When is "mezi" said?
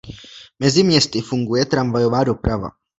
0.59-0.83